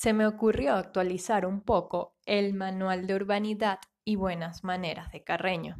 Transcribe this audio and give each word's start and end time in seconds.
se 0.00 0.14
me 0.14 0.26
ocurrió 0.26 0.76
actualizar 0.76 1.44
un 1.44 1.60
poco 1.60 2.16
el 2.24 2.54
Manual 2.54 3.06
de 3.06 3.14
Urbanidad 3.14 3.80
y 4.02 4.16
Buenas 4.16 4.64
Maneras 4.64 5.12
de 5.12 5.22
Carreño, 5.24 5.76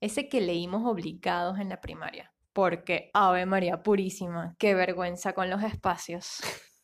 ese 0.00 0.28
que 0.28 0.42
leímos 0.42 0.84
obligados 0.84 1.58
en 1.58 1.70
la 1.70 1.80
primaria, 1.80 2.34
porque, 2.52 3.10
Ave 3.14 3.46
María 3.46 3.82
Purísima, 3.82 4.54
qué 4.58 4.74
vergüenza 4.74 5.32
con 5.32 5.48
los 5.48 5.62
espacios. 5.62 6.40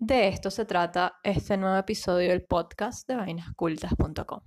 De 0.00 0.26
esto 0.26 0.50
se 0.50 0.64
trata 0.64 1.20
este 1.22 1.56
nuevo 1.56 1.76
episodio 1.76 2.30
del 2.30 2.42
podcast 2.42 3.06
de 3.06 3.14
vainascultas.com. 3.14 4.40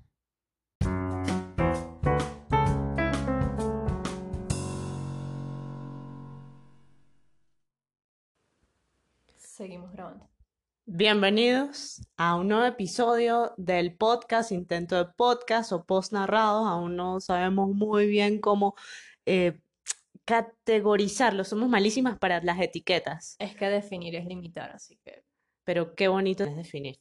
Seguimos 9.37 9.93
grabando. 9.93 10.34
Bienvenidos 10.87 12.03
a 12.15 12.35
un 12.35 12.47
nuevo 12.47 12.63
episodio 12.63 13.55
del 13.57 13.95
podcast, 13.95 14.51
intento 14.51 14.95
de 14.95 15.11
podcast 15.11 15.71
o 15.71 15.83
post 15.83 16.13
narrados. 16.13 16.67
Aún 16.67 16.95
no 16.95 17.19
sabemos 17.19 17.69
muy 17.69 18.05
bien 18.05 18.39
cómo 18.39 18.75
eh, 19.25 19.59
categorizarlo. 20.25 21.43
Somos 21.43 21.69
malísimas 21.69 22.19
para 22.19 22.39
las 22.43 22.61
etiquetas, 22.61 23.35
Es 23.39 23.55
que 23.55 23.67
definir 23.67 24.15
es 24.15 24.27
limitar, 24.27 24.69
así 24.69 24.97
que 25.03 25.23
pero 25.63 25.95
qué 25.95 26.07
bonito 26.07 26.43
es 26.43 26.55
definir. 26.55 26.99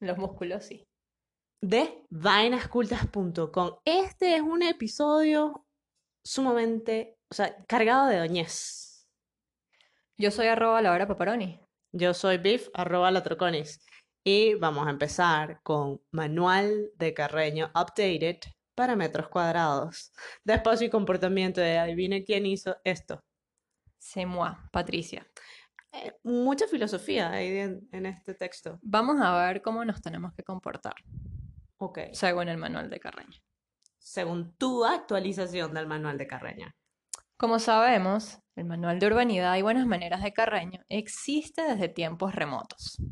los 0.00 0.16
músculos 0.16 0.64
sí. 0.64 0.88
De 1.60 2.06
vainascultas.com. 2.08 3.80
Este 3.84 4.36
es 4.36 4.40
un 4.40 4.62
episodio 4.62 5.66
sumamente, 6.24 7.18
o 7.30 7.34
sea, 7.34 7.54
cargado 7.66 8.06
de 8.06 8.16
doñez. 8.16 9.06
Yo 10.16 10.30
soy 10.30 10.46
arroba 10.46 10.80
la 10.80 10.92
hora 10.92 11.06
paparoni. 11.06 11.61
Yo 11.92 12.14
soy 12.14 12.38
Biff, 12.38 12.68
arroba 12.74 13.10
la 13.10 13.22
troconis. 13.22 13.84
Y 14.24 14.54
vamos 14.54 14.86
a 14.86 14.90
empezar 14.90 15.60
con 15.62 16.00
Manual 16.10 16.90
de 16.96 17.12
Carreño 17.12 17.66
Updated 17.74 18.38
para 18.74 18.96
metros 18.96 19.28
cuadrados. 19.28 20.12
De 20.44 20.54
espacio 20.54 20.86
y 20.86 20.90
comportamiento 20.90 21.60
de 21.60 21.78
adivine 21.78 22.24
quién 22.24 22.46
hizo 22.46 22.76
esto. 22.84 23.22
C'est 23.98 24.26
moi, 24.26 24.52
Patricia. 24.72 25.26
Eh, 25.92 26.12
mucha 26.22 26.66
filosofía 26.66 27.30
ahí 27.30 27.58
en, 27.58 27.88
en 27.92 28.06
este 28.06 28.34
texto. 28.34 28.78
Vamos 28.82 29.20
a 29.20 29.46
ver 29.46 29.60
cómo 29.60 29.84
nos 29.84 30.00
tenemos 30.00 30.32
que 30.32 30.42
comportar, 30.42 30.94
Ok. 31.76 31.98
según 32.12 32.48
el 32.48 32.56
manual 32.56 32.88
de 32.88 32.98
Carreño. 32.98 33.38
Según 33.98 34.56
tu 34.56 34.84
actualización 34.84 35.74
del 35.74 35.86
Manual 35.86 36.18
de 36.18 36.26
Carreño. 36.26 36.72
Como 37.42 37.58
sabemos, 37.58 38.38
el 38.54 38.66
manual 38.66 39.00
de 39.00 39.08
urbanidad 39.08 39.56
y 39.56 39.62
buenas 39.62 39.84
maneras 39.84 40.22
de 40.22 40.32
Carreño 40.32 40.78
existe 40.88 41.62
desde 41.62 41.88
tiempos 41.88 42.36
remotos. 42.36 43.02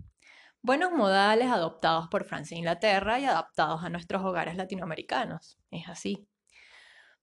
Buenos 0.62 0.92
modales 0.92 1.50
adoptados 1.50 2.06
por 2.06 2.24
Francia 2.24 2.54
e 2.54 2.58
Inglaterra 2.58 3.18
y 3.18 3.24
adaptados 3.24 3.82
a 3.82 3.88
nuestros 3.90 4.22
hogares 4.22 4.54
latinoamericanos. 4.54 5.58
Es 5.72 5.88
así. 5.88 6.28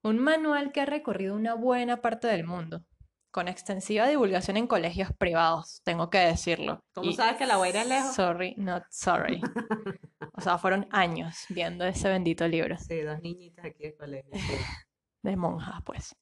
Un 0.04 0.20
manual 0.20 0.74
que 0.74 0.82
ha 0.82 0.86
recorrido 0.86 1.34
una 1.38 1.54
buena 1.54 2.02
parte 2.02 2.28
del 2.28 2.44
mundo, 2.44 2.84
con 3.32 3.48
extensiva 3.48 4.06
divulgación 4.06 4.58
en 4.58 4.68
colegios 4.68 5.14
privados, 5.18 5.80
tengo 5.86 6.10
que 6.10 6.18
decirlo. 6.18 6.84
¿Cómo 6.94 7.10
Y 7.10 7.14
sabes 7.14 7.38
que 7.38 7.46
la 7.46 7.56
voy 7.56 7.70
a 7.70 7.84
ir 7.84 7.88
lejos? 7.88 8.16
Sorry, 8.16 8.54
not 8.58 8.84
sorry. 8.90 9.40
O 10.34 10.42
sea, 10.42 10.58
fueron 10.58 10.90
años 10.92 11.46
viendo 11.48 11.86
ese 11.86 12.10
bendito 12.10 12.46
libro 12.50 12.78
Sí, 12.78 13.00
dos 13.00 13.22
niñitas 13.22 13.64
aquí 13.64 13.84
de 13.84 13.96
colegio. 13.96 14.30
sí. 14.34 14.40
de 15.24 15.38
monjas, 15.38 15.82
pues. 15.86 16.14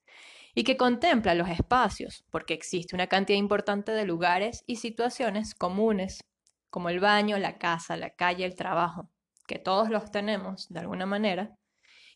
Y 0.57 0.63
que 0.63 0.77
contempla 0.77 1.35
los 1.35 1.49
espacios, 1.49 2.23
porque 2.31 2.53
existe 2.53 2.95
una 2.95 3.07
cantidad 3.07 3.37
importante 3.37 3.91
de 3.91 4.05
lugares 4.05 4.63
y 4.65 4.77
situaciones 4.77 5.53
comunes, 5.53 6.23
como 6.69 6.87
el 6.89 7.01
baño, 7.01 7.37
la 7.37 7.57
casa, 7.57 7.97
la 7.97 8.11
calle, 8.11 8.45
el 8.45 8.55
trabajo, 8.55 9.09
que 9.47 9.59
todos 9.59 9.89
los 9.89 10.11
tenemos 10.11 10.69
de 10.69 10.79
alguna 10.79 11.05
manera, 11.05 11.55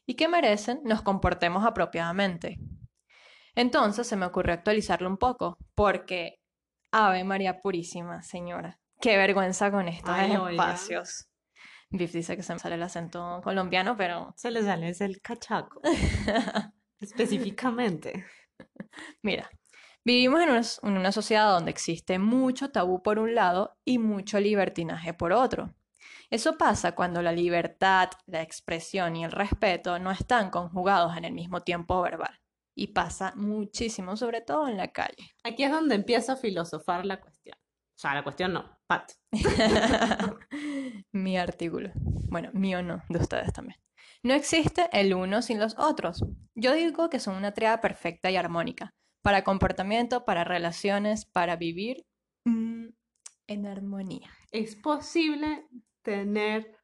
y 0.06 0.16
que 0.16 0.30
merecen 0.30 0.80
nos 0.86 1.02
comportemos 1.02 1.66
apropiadamente. 1.66 2.58
Entonces 3.56 4.08
se 4.08 4.16
me 4.16 4.26
ocurrió 4.26 4.54
actualizarlo 4.54 5.10
un 5.10 5.18
poco, 5.18 5.58
porque, 5.76 6.40
Ave 6.92 7.26
María 7.26 7.60
Purísima, 7.62 8.24
señora, 8.24 8.80
qué 9.02 9.18
vergüenza 9.18 9.70
con 9.70 9.90
estos 9.90 10.16
Ay, 10.16 10.32
oiga. 10.38 10.52
espacios. 10.52 11.26
Biff 11.92 12.14
dice 12.14 12.38
que 12.38 12.44
se 12.44 12.54
me 12.54 12.60
sale 12.60 12.76
el 12.76 12.84
acento 12.84 13.42
colombiano, 13.44 13.98
pero 13.98 14.34
Se 14.38 14.50
le 14.50 14.64
sale 14.64 14.90
es 14.90 15.02
el 15.02 15.20
cachaco. 15.22 15.82
Específicamente. 17.00 18.26
Mira, 19.24 19.50
vivimos 20.04 20.42
en 20.42 20.50
una, 20.50 20.62
en 20.84 20.98
una 20.98 21.12
sociedad 21.12 21.52
donde 21.52 21.72
existe 21.72 22.20
mucho 22.20 22.72
tabú 22.72 23.02
por 23.02 23.20
un 23.20 23.36
lado 23.36 23.78
y 23.86 23.98
mucho 23.98 24.40
libertinaje 24.40 25.14
por 25.14 25.32
otro. 25.32 25.76
Eso 26.30 26.58
pasa 26.58 26.94
cuando 26.94 27.24
la 27.24 27.32
libertad, 27.32 28.10
la 28.28 28.44
expresión 28.44 29.16
y 29.16 29.24
el 29.26 29.32
respeto 29.32 29.98
no 29.98 30.12
están 30.12 30.52
conjugados 30.52 31.18
en 31.18 31.26
el 31.26 31.34
mismo 31.34 31.62
tiempo 31.62 32.02
verbal. 32.02 32.40
Y 32.76 32.88
pasa 32.88 33.34
muchísimo, 33.36 34.16
sobre 34.16 34.42
todo 34.42 34.68
en 34.68 34.78
la 34.78 34.90
calle. 34.90 35.32
Aquí 35.44 35.64
es 35.64 35.72
donde 35.72 35.96
empieza 35.96 36.34
a 36.34 36.38
filosofar 36.38 37.06
la 37.06 37.20
cuestión. 37.20 37.58
O 37.58 38.02
sea, 38.02 38.14
la 38.14 38.24
cuestión 38.24 38.54
no, 38.54 38.80
Pat. 38.88 39.12
Mi 41.12 41.38
artículo. 41.38 41.92
Bueno, 42.30 42.52
mío 42.54 42.82
no, 42.84 43.04
de 43.10 43.20
ustedes 43.20 43.52
también. 43.52 43.78
No 44.24 44.34
existe 44.34 44.90
el 44.92 45.14
uno 45.14 45.42
sin 45.42 45.60
los 45.60 45.78
otros. 45.78 46.26
Yo 46.56 46.74
digo 46.74 47.10
que 47.10 47.20
son 47.20 47.36
una 47.36 47.54
triada 47.54 47.80
perfecta 47.80 48.30
y 48.30 48.36
armónica 48.36 48.92
para 49.22 49.44
comportamiento, 49.44 50.26
para 50.26 50.44
relaciones, 50.44 51.26
para 51.26 51.56
vivir 51.56 52.06
mm, 52.46 52.88
en 53.48 53.66
armonía. 53.66 54.30
Es 54.52 54.76
posible 54.76 55.68
tener, 56.02 56.78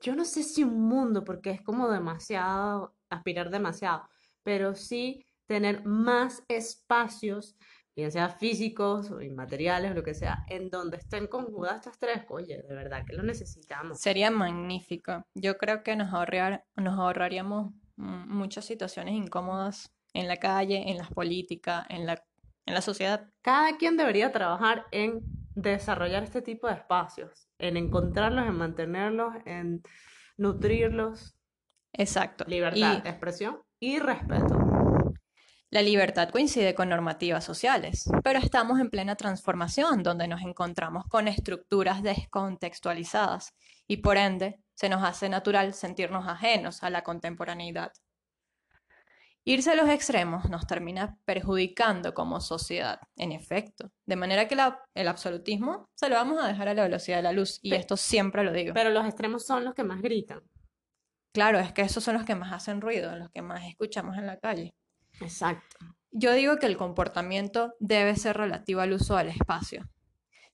yo 0.00 0.16
no 0.16 0.24
sé 0.24 0.42
si 0.42 0.64
un 0.64 0.82
mundo, 0.88 1.24
porque 1.24 1.50
es 1.50 1.62
como 1.62 1.88
demasiado, 1.88 2.96
aspirar 3.08 3.50
demasiado, 3.50 4.08
pero 4.42 4.74
sí 4.74 5.24
tener 5.46 5.84
más 5.84 6.42
espacios, 6.48 7.56
bien 7.96 8.12
sea 8.12 8.28
físicos 8.28 9.10
o 9.10 9.22
inmateriales 9.22 9.94
lo 9.94 10.02
que 10.02 10.12
sea, 10.14 10.44
en 10.48 10.68
donde 10.68 10.98
estén 10.98 11.26
conjugadas 11.26 11.78
estas 11.78 11.98
tres. 11.98 12.24
Oye, 12.28 12.62
de 12.62 12.74
verdad 12.74 13.04
que 13.06 13.16
lo 13.16 13.22
necesitamos. 13.22 13.98
Sería 13.98 14.30
magnífico. 14.30 15.24
Yo 15.34 15.56
creo 15.56 15.82
que 15.82 15.96
nos 15.96 16.12
ahorrar- 16.12 16.64
nos 16.76 16.98
ahorraríamos 16.98 17.72
muchas 17.96 18.66
situaciones 18.66 19.14
incómodas 19.14 19.90
en 20.12 20.28
la 20.28 20.36
calle, 20.36 20.90
en 20.90 20.98
la 20.98 21.08
política, 21.08 21.86
en 21.88 22.04
la, 22.04 22.22
en 22.66 22.74
la 22.74 22.82
sociedad. 22.82 23.30
Cada 23.40 23.78
quien 23.78 23.96
debería 23.96 24.30
trabajar 24.30 24.84
en 24.92 25.22
desarrollar 25.54 26.22
este 26.22 26.42
tipo 26.42 26.66
de 26.66 26.74
espacios, 26.74 27.48
en 27.58 27.78
encontrarlos, 27.78 28.46
en 28.46 28.56
mantenerlos, 28.56 29.32
en 29.46 29.82
nutrirlos. 30.36 31.34
Exacto. 31.94 32.44
Libertad 32.46 32.98
Y- 32.98 33.00
de 33.00 33.08
expresión 33.08 33.62
y 33.80 33.98
respeto. 33.98 34.65
La 35.76 35.82
libertad 35.82 36.30
coincide 36.30 36.74
con 36.74 36.88
normativas 36.88 37.44
sociales, 37.44 38.08
pero 38.24 38.38
estamos 38.38 38.80
en 38.80 38.88
plena 38.88 39.14
transformación 39.14 40.02
donde 40.02 40.26
nos 40.26 40.40
encontramos 40.40 41.04
con 41.04 41.28
estructuras 41.28 42.02
descontextualizadas 42.02 43.52
y 43.86 43.98
por 43.98 44.16
ende 44.16 44.58
se 44.74 44.88
nos 44.88 45.04
hace 45.04 45.28
natural 45.28 45.74
sentirnos 45.74 46.26
ajenos 46.26 46.82
a 46.82 46.88
la 46.88 47.02
contemporaneidad. 47.02 47.92
Irse 49.44 49.72
a 49.72 49.74
los 49.74 49.90
extremos 49.90 50.48
nos 50.48 50.66
termina 50.66 51.18
perjudicando 51.26 52.14
como 52.14 52.40
sociedad, 52.40 52.98
en 53.14 53.32
efecto, 53.32 53.92
de 54.06 54.16
manera 54.16 54.48
que 54.48 54.56
la- 54.56 54.80
el 54.94 55.08
absolutismo 55.08 55.90
se 55.94 56.08
lo 56.08 56.14
vamos 56.14 56.42
a 56.42 56.48
dejar 56.48 56.68
a 56.68 56.74
la 56.74 56.84
velocidad 56.84 57.18
de 57.18 57.22
la 57.24 57.32
luz 57.32 57.58
y 57.60 57.74
esto 57.74 57.98
siempre 57.98 58.44
lo 58.44 58.52
digo. 58.54 58.72
Pero 58.72 58.88
los 58.88 59.04
extremos 59.04 59.44
son 59.44 59.66
los 59.66 59.74
que 59.74 59.84
más 59.84 60.00
gritan. 60.00 60.40
Claro, 61.34 61.58
es 61.58 61.70
que 61.74 61.82
esos 61.82 62.02
son 62.02 62.14
los 62.14 62.24
que 62.24 62.34
más 62.34 62.54
hacen 62.54 62.80
ruido, 62.80 63.14
los 63.16 63.28
que 63.28 63.42
más 63.42 63.62
escuchamos 63.68 64.16
en 64.16 64.26
la 64.26 64.38
calle. 64.38 64.74
Exacto. 65.20 65.76
Yo 66.10 66.32
digo 66.32 66.56
que 66.58 66.66
el 66.66 66.76
comportamiento 66.76 67.74
debe 67.78 68.16
ser 68.16 68.36
relativo 68.36 68.80
al 68.80 68.92
uso 68.92 69.16
del 69.16 69.28
espacio. 69.28 69.88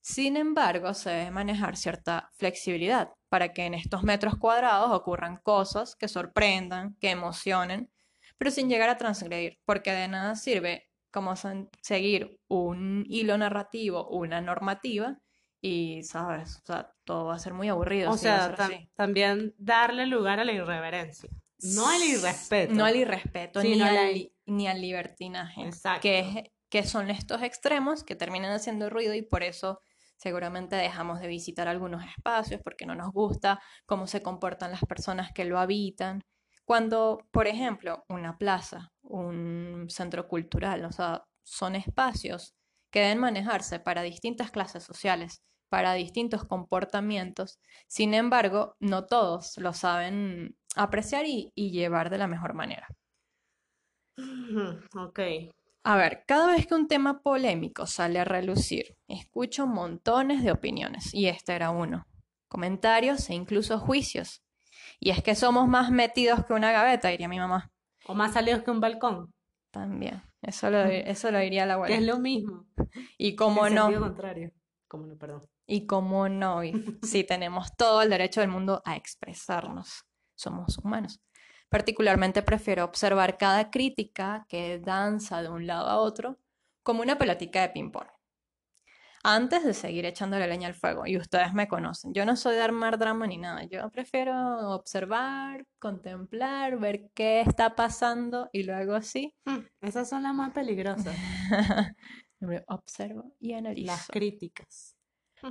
Sin 0.01 0.35
embargo, 0.35 0.93
se 0.93 1.09
debe 1.11 1.31
manejar 1.31 1.77
cierta 1.77 2.29
flexibilidad 2.33 3.11
para 3.29 3.53
que 3.53 3.65
en 3.65 3.73
estos 3.73 4.03
metros 4.03 4.35
cuadrados 4.37 4.91
ocurran 4.91 5.37
cosas 5.37 5.95
que 5.95 6.09
sorprendan, 6.09 6.95
que 6.99 7.11
emocionen, 7.11 7.89
pero 8.37 8.51
sin 8.51 8.67
llegar 8.67 8.89
a 8.89 8.97
transgredir, 8.97 9.59
porque 9.65 9.91
de 9.91 10.09
nada 10.09 10.35
sirve 10.35 10.89
como 11.11 11.35
seguir 11.81 12.39
un 12.49 13.05
hilo 13.07 13.37
narrativo, 13.37 14.09
una 14.09 14.41
normativa, 14.41 15.19
y, 15.61 16.03
¿sabes? 16.03 16.57
O 16.57 16.65
sea, 16.65 16.91
todo 17.05 17.25
va 17.27 17.35
a 17.35 17.39
ser 17.39 17.53
muy 17.53 17.69
aburrido 17.69 18.11
O 18.11 18.17
si 18.17 18.23
sea, 18.25 18.53
tam- 18.57 18.73
así. 18.73 18.89
también 18.95 19.53
darle 19.57 20.05
lugar 20.07 20.41
a 20.41 20.43
la 20.43 20.51
irreverencia. 20.51 21.29
No 21.63 21.87
al 21.87 22.03
irrespeto. 22.03 22.73
No 22.73 22.85
al 22.85 22.95
irrespeto, 22.95 23.61
Sí, 23.61 23.69
ni, 23.71 23.77
no 23.77 23.85
al, 23.85 24.31
ni 24.45 24.67
al 24.67 24.81
libertinaje, 24.81 25.61
Exacto. 25.63 26.01
que, 26.01 26.19
es- 26.19 26.51
que 26.69 26.83
son 26.83 27.09
estos 27.09 27.41
extremos 27.43 28.03
que 28.03 28.15
terminan 28.15 28.51
haciendo 28.51 28.89
ruido 28.89 29.13
y 29.13 29.21
por 29.21 29.43
eso 29.43 29.79
seguramente 30.17 30.75
dejamos 30.75 31.19
de 31.19 31.27
visitar 31.27 31.67
algunos 31.67 32.03
espacios 32.05 32.61
porque 32.63 32.85
no 32.85 32.95
nos 32.95 33.11
gusta 33.11 33.61
cómo 33.85 34.07
se 34.07 34.21
comportan 34.21 34.71
las 34.71 34.81
personas 34.81 35.31
que 35.33 35.45
lo 35.45 35.59
habitan. 35.59 36.21
Cuando, 36.65 37.27
por 37.31 37.47
ejemplo, 37.47 38.05
una 38.09 38.37
plaza, 38.37 38.91
un 39.01 39.85
centro 39.89 40.27
cultural, 40.27 40.85
o 40.85 40.91
sea, 40.91 41.23
son 41.43 41.75
espacios 41.75 42.55
que 42.89 43.01
deben 43.01 43.19
manejarse 43.19 43.79
para 43.79 44.01
distintas 44.01 44.49
clases 44.49 44.83
sociales, 44.83 45.43
para 45.69 45.93
distintos 45.93 46.45
comportamientos. 46.45 47.59
Sin 47.87 48.13
embargo, 48.13 48.75
no 48.79 49.05
todos 49.05 49.57
lo 49.57 49.73
saben 49.73 50.55
apreciar 50.75 51.25
y, 51.25 51.51
y 51.55 51.71
llevar 51.71 52.09
de 52.09 52.17
la 52.17 52.27
mejor 52.27 52.53
manera. 52.53 52.87
Ok. 54.95 55.19
A 55.85 55.97
ver, 55.97 56.23
cada 56.25 56.47
vez 56.53 56.65
que 56.65 56.75
un 56.75 56.87
tema 56.87 57.21
polémico 57.21 57.85
sale 57.87 58.19
a 58.19 58.23
relucir, 58.25 58.95
escucho 59.07 59.67
montones 59.67 60.43
de 60.43 60.51
opiniones, 60.51 61.13
y 61.13 61.27
este 61.27 61.53
era 61.53 61.71
uno. 61.71 62.07
Comentarios 62.47 63.29
e 63.29 63.33
incluso 63.33 63.79
juicios. 63.79 64.41
Y 64.99 65.09
es 65.09 65.21
que 65.21 65.35
somos 65.35 65.67
más 65.67 65.91
metidos 65.91 66.45
que 66.45 66.53
una 66.53 66.71
gaveta, 66.71 67.09
diría 67.09 67.27
mi 67.27 67.39
mamá. 67.39 67.71
O 68.05 68.13
más 68.13 68.33
salidos 68.33 68.63
que 68.63 68.71
un 68.71 68.79
balcón, 68.79 69.33
También. 69.71 70.21
Eso 70.41 70.69
lo, 70.69 70.79
eso 70.85 71.31
lo 71.31 71.39
diría 71.39 71.65
la 71.65 71.75
que 71.85 71.93
es 71.93 71.99
abuela. 71.99 72.13
lo 72.13 72.19
mismo. 72.19 72.65
Y 73.17 73.35
cómo 73.35 73.67
en 73.67 73.75
no. 73.75 73.91
contrario. 73.99 74.51
Cómo 74.87 75.07
no, 75.07 75.17
perdón. 75.17 75.41
Y 75.67 75.85
cómo 75.85 76.29
no. 76.29 76.63
Y 76.63 76.71
sí, 77.01 77.23
tenemos 77.23 77.75
todo 77.75 78.01
el 78.03 78.09
derecho 78.09 78.41
del 78.41 78.49
mundo 78.49 78.81
a 78.85 78.95
expresarnos. 78.95 80.05
Somos 80.43 80.77
humanos. 80.77 81.19
Particularmente 81.69 82.41
prefiero 82.43 82.83
observar 82.83 83.37
cada 83.37 83.71
crítica 83.71 84.45
que 84.49 84.79
danza 84.79 85.41
de 85.41 85.49
un 85.49 85.65
lado 85.65 85.87
a 85.87 85.97
otro 85.97 86.37
como 86.83 87.01
una 87.01 87.17
pelotica 87.17 87.61
de 87.61 87.69
ping-pong. 87.69 88.07
Antes 89.25 89.63
de 89.63 89.73
seguir 89.73 90.05
echándole 90.05 90.47
leña 90.47 90.67
al 90.67 90.73
fuego, 90.73 91.07
y 91.07 91.15
ustedes 91.17 91.53
me 91.53 91.69
conocen, 91.69 92.13
yo 92.13 92.25
no 92.25 92.35
soy 92.35 92.55
de 92.55 92.61
armar 92.61 92.97
drama 92.97 93.25
ni 93.25 93.37
nada, 93.37 93.63
yo 93.63 93.89
prefiero 93.89 94.35
observar, 94.75 95.65
contemplar, 95.79 96.77
ver 96.77 97.09
qué 97.15 97.39
está 97.39 97.73
pasando 97.73 98.49
y 98.51 98.63
luego 98.63 99.01
sí, 99.01 99.33
Mm, 99.45 99.59
Esas 99.79 100.09
son 100.09 100.23
las 100.23 100.33
más 100.35 100.51
peligrosas, 100.51 101.15
observo 102.67 103.31
y 103.39 103.53
analizo. 103.53 103.87
las 103.87 104.07
críticas. 104.07 104.97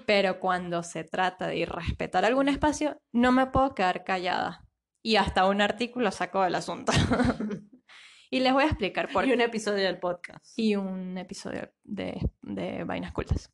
Pero 0.06 0.38
cuando 0.38 0.82
se 0.82 1.04
trata 1.04 1.46
de 1.46 1.56
irrespetar 1.56 2.24
algún 2.26 2.48
espacio, 2.48 3.00
no 3.12 3.32
me 3.32 3.46
puedo 3.46 3.74
quedar 3.74 4.04
callada. 4.04 4.66
Y 5.02 5.16
hasta 5.16 5.46
un 5.46 5.60
artículo 5.60 6.10
saco 6.10 6.42
del 6.42 6.54
asunto. 6.54 6.92
y 8.30 8.40
les 8.40 8.52
voy 8.52 8.64
a 8.64 8.66
explicar 8.66 9.10
por 9.10 9.24
Y 9.24 9.28
qué. 9.28 9.34
un 9.34 9.40
episodio 9.40 9.84
del 9.84 9.98
podcast. 9.98 10.56
Y 10.56 10.76
un 10.76 11.18
episodio 11.18 11.72
de, 11.82 12.30
de 12.42 12.84
Vainas 12.84 13.12
Cultas. 13.12 13.52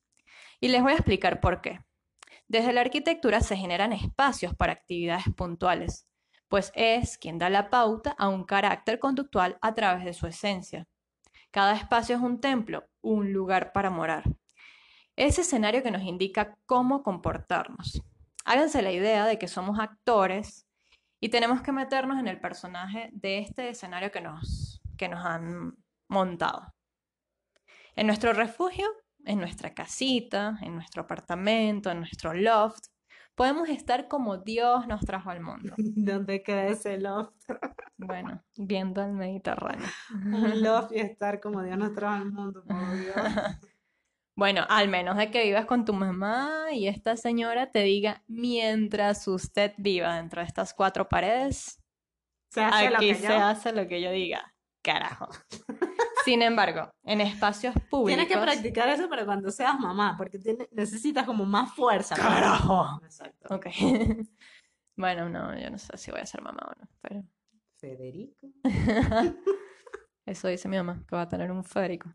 Y 0.60 0.68
les 0.68 0.82
voy 0.82 0.92
a 0.92 0.96
explicar 0.96 1.40
por 1.40 1.60
qué. 1.60 1.80
Desde 2.48 2.72
la 2.72 2.80
arquitectura 2.82 3.40
se 3.40 3.56
generan 3.56 3.92
espacios 3.92 4.54
para 4.54 4.72
actividades 4.72 5.24
puntuales, 5.36 6.06
pues 6.48 6.72
es 6.74 7.18
quien 7.18 7.38
da 7.38 7.50
la 7.50 7.70
pauta 7.70 8.14
a 8.18 8.28
un 8.28 8.44
carácter 8.44 8.98
conductual 8.98 9.58
a 9.60 9.74
través 9.74 10.04
de 10.04 10.14
su 10.14 10.26
esencia. 10.26 10.86
Cada 11.50 11.74
espacio 11.74 12.16
es 12.16 12.22
un 12.22 12.40
templo, 12.40 12.84
un 13.00 13.32
lugar 13.32 13.72
para 13.72 13.90
morar. 13.90 14.24
Ese 15.16 15.40
escenario 15.40 15.82
que 15.82 15.90
nos 15.90 16.02
indica 16.02 16.56
cómo 16.66 17.02
comportarnos. 17.02 18.02
Háganse 18.44 18.82
la 18.82 18.92
idea 18.92 19.26
de 19.26 19.38
que 19.38 19.48
somos 19.48 19.78
actores 19.78 20.67
y 21.20 21.28
tenemos 21.30 21.62
que 21.62 21.72
meternos 21.72 22.18
en 22.18 22.28
el 22.28 22.40
personaje 22.40 23.10
de 23.12 23.38
este 23.38 23.68
escenario 23.70 24.10
que 24.10 24.20
nos, 24.20 24.80
que 24.96 25.08
nos 25.08 25.24
han 25.24 25.76
montado. 26.08 26.74
En 27.96 28.06
nuestro 28.06 28.32
refugio, 28.32 28.86
en 29.24 29.40
nuestra 29.40 29.74
casita, 29.74 30.58
en 30.62 30.74
nuestro 30.74 31.02
apartamento, 31.02 31.90
en 31.90 31.98
nuestro 31.98 32.32
loft, 32.32 32.86
podemos 33.34 33.68
estar 33.68 34.08
como 34.08 34.38
Dios 34.38 34.86
nos 34.86 35.00
trajo 35.00 35.30
al 35.30 35.40
mundo. 35.40 35.74
¿Dónde 35.78 36.42
queda 36.42 36.66
ese 36.66 36.98
loft? 36.98 37.34
Bueno, 37.96 38.42
viendo 38.56 39.02
el 39.02 39.12
Mediterráneo. 39.12 39.88
Un 40.12 40.62
loft 40.62 40.92
y 40.92 41.00
estar 41.00 41.40
como 41.40 41.62
Dios 41.62 41.78
nos 41.78 41.94
trajo 41.94 42.14
al 42.14 42.30
mundo, 42.30 42.64
por 42.64 42.98
Dios. 42.98 43.16
Bueno, 44.38 44.64
al 44.68 44.86
menos 44.88 45.16
de 45.16 45.32
que 45.32 45.42
vivas 45.42 45.66
con 45.66 45.84
tu 45.84 45.92
mamá 45.92 46.66
y 46.72 46.86
esta 46.86 47.16
señora 47.16 47.72
te 47.72 47.80
diga, 47.80 48.22
mientras 48.28 49.26
usted 49.26 49.72
viva 49.78 50.14
dentro 50.14 50.40
de 50.40 50.46
estas 50.46 50.72
cuatro 50.74 51.08
paredes, 51.08 51.82
Se 52.48 52.62
hace 52.62 52.88
lo 52.90 52.96
aquí 52.98 53.08
que 53.08 53.14
se 53.16 53.26
yo- 53.26 53.44
hace 53.44 53.72
lo 53.72 53.88
que 53.88 54.00
yo 54.00 54.12
diga. 54.12 54.54
Carajo. 54.80 55.26
Sin 56.24 56.42
embargo, 56.42 56.88
en 57.02 57.20
espacios 57.20 57.74
públicos... 57.90 58.24
Tienes 58.24 58.28
que 58.28 58.38
practicar 58.40 58.88
eso 58.90 59.08
para 59.08 59.24
cuando 59.24 59.50
seas 59.50 59.76
mamá, 59.80 60.14
porque 60.16 60.38
tiene- 60.38 60.68
necesitas 60.70 61.26
como 61.26 61.44
más 61.44 61.74
fuerza. 61.74 62.14
¡Carajo! 62.14 63.00
Exacto. 63.04 63.52
Ok. 63.54 63.66
Bueno, 64.96 65.28
no, 65.28 65.56
yo 65.56 65.68
no 65.70 65.78
sé 65.78 65.96
si 65.96 66.10
voy 66.10 66.20
a 66.20 66.26
ser 66.26 66.42
mamá 66.42 66.60
o 66.64 66.80
no, 66.80 66.88
pero 67.00 67.22
Federico. 67.76 68.48
eso 70.26 70.48
dice 70.48 70.68
mi 70.68 70.76
mamá, 70.76 71.04
que 71.08 71.14
va 71.14 71.22
a 71.22 71.28
tener 71.28 71.52
un 71.52 71.62
Federico. 71.62 72.12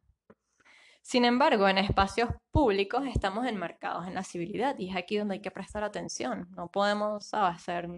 Sin 1.03 1.25
embargo, 1.25 1.67
en 1.67 1.77
espacios 1.77 2.29
públicos 2.51 3.03
estamos 3.05 3.45
enmarcados 3.45 4.07
en 4.07 4.13
la 4.15 4.23
civilidad 4.23 4.79
y 4.79 4.89
es 4.89 4.95
aquí 4.95 5.17
donde 5.17 5.35
hay 5.35 5.41
que 5.41 5.51
prestar 5.51 5.83
atención. 5.83 6.47
No 6.55 6.69
podemos, 6.69 7.25
¿sabes? 7.27 7.61
Ser, 7.61 7.89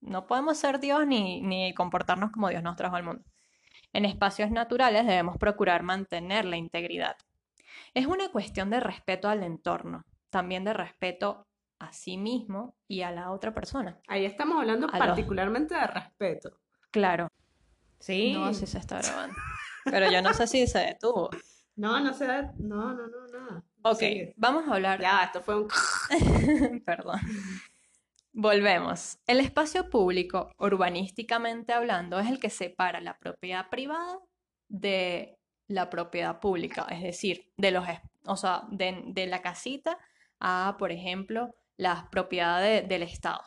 no 0.00 0.26
podemos 0.26 0.56
ser 0.56 0.80
Dios 0.80 1.06
ni, 1.06 1.42
ni 1.42 1.74
comportarnos 1.74 2.30
como 2.32 2.48
Dios 2.48 2.62
nos 2.62 2.76
trajo 2.76 2.96
al 2.96 3.04
mundo. 3.04 3.22
En 3.92 4.04
espacios 4.06 4.50
naturales 4.50 5.06
debemos 5.06 5.36
procurar 5.36 5.82
mantener 5.82 6.46
la 6.46 6.56
integridad. 6.56 7.16
Es 7.92 8.06
una 8.06 8.30
cuestión 8.30 8.70
de 8.70 8.80
respeto 8.80 9.28
al 9.28 9.42
entorno, 9.42 10.04
también 10.30 10.64
de 10.64 10.72
respeto 10.72 11.46
a 11.78 11.92
sí 11.92 12.16
mismo 12.16 12.74
y 12.88 13.02
a 13.02 13.10
la 13.10 13.32
otra 13.32 13.52
persona. 13.52 13.98
Ahí 14.08 14.24
estamos 14.24 14.58
hablando 14.58 14.86
A 14.88 14.98
los- 14.98 15.06
particularmente 15.08 15.74
de 15.74 15.86
respeto. 15.86 16.58
Claro, 16.90 17.28
Sí. 17.98 18.32
no, 18.32 18.54
si 18.54 18.66
se 18.66 18.78
está 18.78 19.02
grabando. 19.02 19.36
Pero 19.84 20.10
yo 20.10 20.22
no 20.22 20.32
sé 20.32 20.46
si 20.46 20.66
se 20.66 20.78
detuvo. 20.78 21.28
No, 21.80 21.98
no 21.98 22.12
se 22.12 22.26
da. 22.26 22.52
No, 22.58 22.92
no, 22.92 23.06
no, 23.06 23.26
no. 23.26 23.64
Ok, 23.82 23.98
Sigue. 24.00 24.34
vamos 24.36 24.68
a 24.68 24.74
hablar. 24.74 25.00
Ya, 25.00 25.24
esto 25.24 25.40
fue 25.40 25.62
un. 25.62 25.68
Perdón. 26.84 27.18
Volvemos. 28.32 29.18
El 29.26 29.40
espacio 29.40 29.88
público, 29.88 30.52
urbanísticamente 30.58 31.72
hablando, 31.72 32.18
es 32.18 32.28
el 32.28 32.38
que 32.38 32.50
separa 32.50 33.00
la 33.00 33.18
propiedad 33.18 33.70
privada 33.70 34.18
de 34.68 35.38
la 35.68 35.88
propiedad 35.88 36.38
pública, 36.38 36.86
es 36.90 37.02
decir, 37.02 37.50
de 37.56 37.70
los, 37.70 37.86
o 38.26 38.36
sea, 38.36 38.64
de, 38.70 39.02
de 39.06 39.26
la 39.26 39.40
casita 39.40 39.96
a, 40.38 40.76
por 40.78 40.92
ejemplo, 40.92 41.54
las 41.78 42.04
propiedades 42.08 42.86
del 42.88 43.04
Estado. 43.04 43.42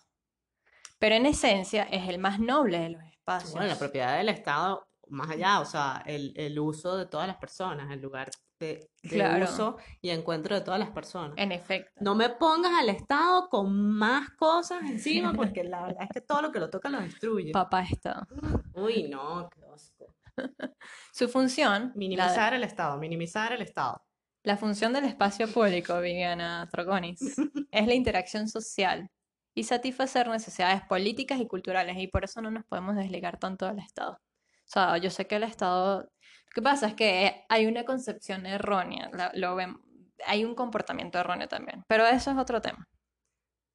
Pero 0.98 1.16
en 1.16 1.28
esencia 1.28 1.84
es 1.84 2.10
el 2.10 2.18
más 2.18 2.40
noble 2.40 2.80
de 2.80 2.90
los 2.90 3.04
espacios. 3.04 3.52
Bueno, 3.52 3.68
la 3.68 3.78
propiedad 3.78 4.18
del 4.18 4.30
Estado, 4.30 4.88
más 5.14 5.30
allá, 5.30 5.60
o 5.62 5.66
sea, 5.66 6.04
el, 6.06 6.34
el 6.36 6.60
uso 6.60 6.98
de 6.98 7.06
todas 7.06 7.28
las 7.28 7.38
personas, 7.38 7.92
el 7.92 8.02
lugar 8.02 8.30
de, 8.60 8.90
de 9.04 9.10
Claro. 9.10 9.46
uso 9.46 9.78
y 10.02 10.10
encuentro 10.10 10.56
de 10.56 10.62
todas 10.62 10.80
las 10.80 10.90
personas. 10.92 11.34
En 11.38 11.52
efecto. 11.52 11.92
No 12.00 12.16
me 12.16 12.30
pongas 12.30 12.74
al 12.74 12.90
Estado 12.90 13.50
con 13.50 13.74
más 13.92 14.30
cosas 14.32 14.82
encima, 14.84 15.34
porque 15.36 15.64
la 15.64 15.84
verdad 15.84 16.04
es 16.04 16.10
que 16.14 16.22
todo 16.22 16.42
lo 16.42 16.52
que 16.52 16.60
lo 16.60 16.70
toca 16.70 16.90
lo 16.90 17.00
destruye. 17.02 17.52
Papá 17.52 17.84
Estado. 17.84 18.28
Uy, 18.74 19.04
no, 19.10 19.50
qué 19.50 19.62
asco. 19.74 20.16
Su 21.14 21.28
función, 21.30 21.92
Minimizar 21.96 22.54
el 22.54 22.64
Estado, 22.64 22.98
minimizar 22.98 23.54
el 23.54 23.62
Estado. 23.62 24.02
La 24.44 24.58
función 24.58 24.92
del 24.92 25.06
espacio 25.06 25.48
público, 25.48 26.00
Viviana 26.02 26.68
Troconis, 26.72 27.20
es 27.72 27.88
la 27.88 27.94
interacción 27.94 28.48
social 28.50 29.10
y 29.56 29.64
satisfacer 29.64 30.28
necesidades 30.28 30.82
políticas 30.90 31.40
y 31.40 31.48
culturales, 31.48 31.98
y 32.00 32.08
por 32.08 32.24
eso 32.24 32.42
no 32.42 32.50
nos 32.50 32.66
podemos 32.66 32.96
desligar 32.96 33.38
tanto 33.38 33.68
del 33.68 33.80
Estado. 33.80 34.20
O 34.74 34.80
sea, 34.80 34.98
yo 34.98 35.12
sé 35.12 35.28
que 35.28 35.36
el 35.36 35.44
Estado... 35.44 36.00
Lo 36.02 36.52
que 36.56 36.62
pasa 36.64 36.88
es 36.88 36.96
que 36.96 37.46
hay 37.48 37.68
una 37.68 37.86
concepción 37.86 38.48
errónea, 38.48 39.08
la- 39.14 39.32
lo 39.36 39.56
ven- 39.56 39.78
hay 40.26 40.44
un 40.46 40.56
comportamiento 40.56 41.20
erróneo 41.20 41.48
también, 41.48 41.84
pero 41.88 42.08
eso 42.08 42.32
es 42.32 42.38
otro 42.38 42.60
tema. 42.60 42.88